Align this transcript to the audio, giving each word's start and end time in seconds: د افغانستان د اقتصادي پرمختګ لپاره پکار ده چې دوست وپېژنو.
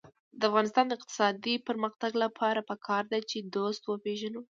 د 0.39 0.41
افغانستان 0.49 0.85
د 0.87 0.91
اقتصادي 0.97 1.55
پرمختګ 1.67 2.11
لپاره 2.23 2.65
پکار 2.69 3.03
ده 3.11 3.19
چې 3.29 3.37
دوست 3.55 3.81
وپېژنو. 3.85 4.41